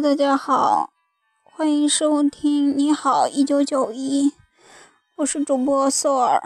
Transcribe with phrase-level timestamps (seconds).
[0.00, 0.92] 大家好，
[1.42, 4.30] 欢迎收听《你好一九九一》，
[5.16, 6.40] 我是主播 s o 尔。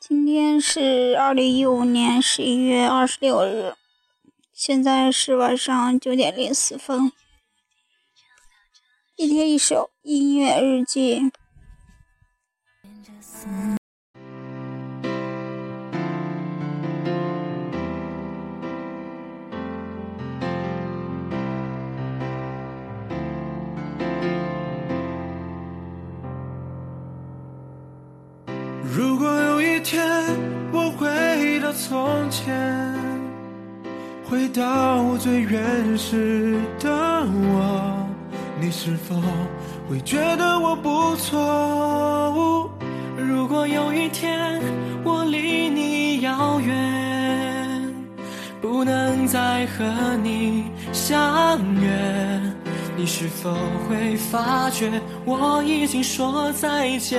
[0.00, 3.74] 今天是二零一五年十一月二十六日，
[4.54, 7.12] 现在是晚上九点零四分。
[9.16, 11.30] 一天一首音乐日记。
[28.90, 30.02] 如果有一天
[30.72, 32.54] 我回到从前，
[34.24, 38.08] 回到最原始的我，
[38.60, 39.14] 你是否
[39.88, 42.70] 会觉得我不错？
[43.16, 44.60] 如果有一天
[45.04, 47.94] 我离你遥远，
[48.60, 49.84] 不能再和
[50.22, 52.40] 你相约，
[52.96, 53.54] 你是否
[53.88, 54.90] 会发觉
[55.24, 57.18] 我已经说再见？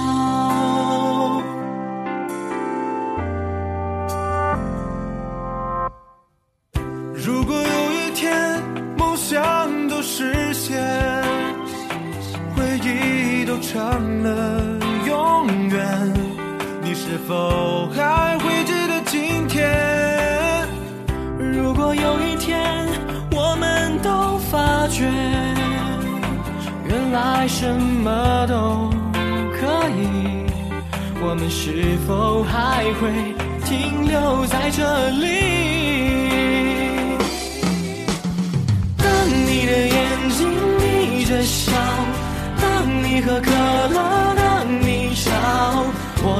[17.27, 20.67] 否还会记得今天？
[21.37, 22.87] 如果有一天
[23.31, 25.09] 我们都发觉，
[26.87, 28.89] 原来什么都
[29.59, 29.67] 可
[29.97, 30.45] 以，
[31.21, 35.25] 我们是否还会停留在这里？
[38.97, 40.39] 当你的眼睛
[40.79, 41.71] 眯着笑，
[42.61, 42.63] 当
[43.03, 43.51] 你喝可
[43.93, 43.99] 乐，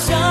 [0.00, 0.29] 想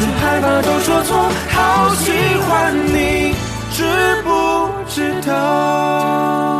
[0.00, 2.10] 却害怕都说错，好喜
[2.48, 3.34] 欢你，
[3.70, 3.84] 知
[4.24, 6.59] 不知道？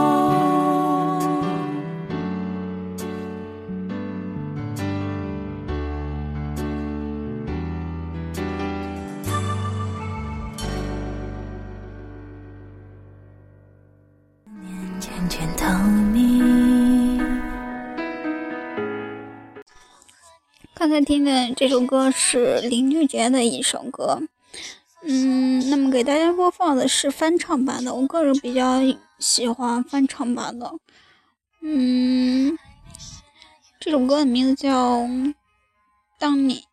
[20.91, 24.21] 刚在听的这首歌是林俊杰的一首歌。
[25.05, 28.81] 嗯那么给大家播放的是翻唱版的我个人比较
[29.21, 30.69] 喜欢翻唱版的。
[31.61, 32.59] 嗯
[33.79, 35.07] 这首歌的名字叫
[36.19, 36.65] 当你。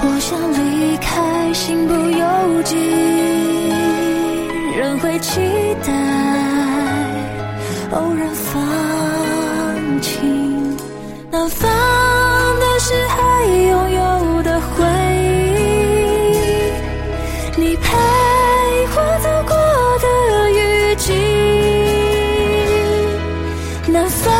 [0.00, 3.43] 我想离开身不由己。
[4.76, 5.40] 仍会期
[5.86, 5.92] 待，
[7.92, 8.60] 偶然放
[10.02, 10.76] 晴，
[11.30, 11.70] 南方
[12.58, 14.84] 的是还拥有的回
[16.34, 16.42] 忆，
[17.56, 17.96] 你陪
[18.96, 19.54] 我走过
[20.02, 20.06] 的
[20.50, 21.12] 雨季，
[23.92, 24.34] 南方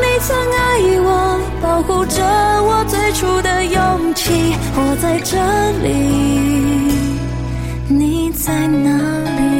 [0.00, 2.22] 你曾爱我，保护着
[2.62, 5.36] 我最初的勇气，我在这
[5.82, 6.99] 里。
[7.92, 8.88] 你在哪
[9.36, 9.50] 里？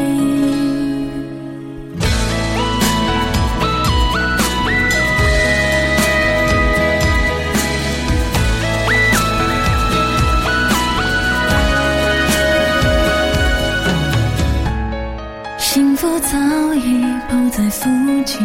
[15.58, 16.38] 幸福早
[16.74, 17.88] 已不在附
[18.24, 18.38] 近。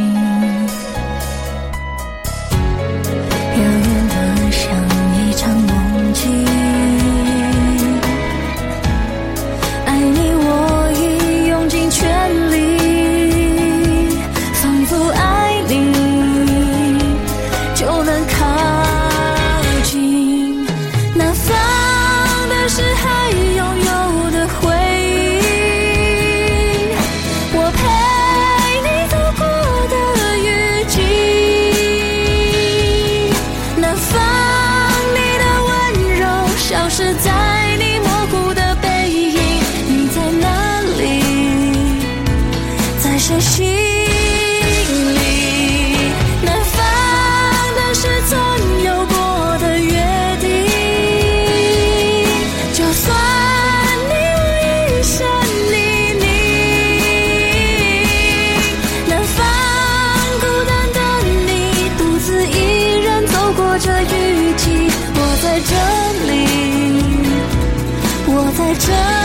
[68.66, 69.25] 在这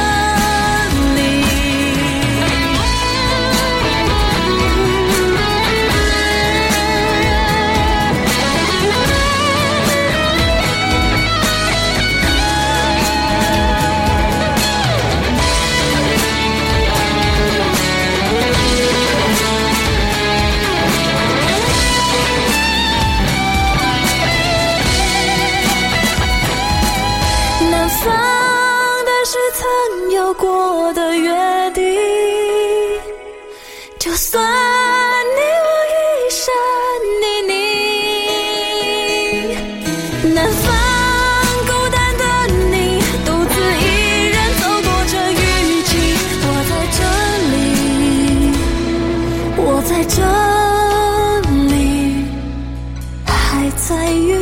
[53.90, 54.39] 在于